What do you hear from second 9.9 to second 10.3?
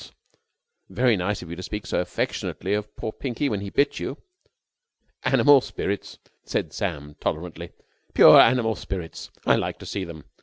them.